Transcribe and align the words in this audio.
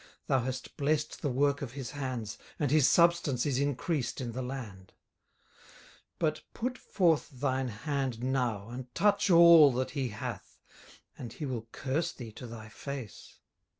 thou 0.25 0.39
hast 0.39 0.77
blessed 0.77 1.21
the 1.21 1.29
work 1.29 1.61
of 1.61 1.73
his 1.73 1.91
hands, 1.91 2.35
and 2.57 2.71
his 2.71 2.89
substance 2.89 3.45
is 3.45 3.59
increased 3.59 4.19
in 4.19 4.31
the 4.31 4.41
land. 4.41 4.93
18:001:011 6.15 6.15
But 6.17 6.41
put 6.55 6.75
forth 6.79 7.29
thine 7.29 7.67
hand 7.67 8.23
now, 8.23 8.67
and 8.69 8.91
touch 8.95 9.29
all 9.29 9.71
that 9.73 9.91
he 9.91 10.07
hath, 10.07 10.57
and 11.19 11.33
he 11.33 11.45
will 11.45 11.67
curse 11.71 12.11
thee 12.13 12.31
to 12.31 12.47
thy 12.47 12.67
face. 12.67 13.41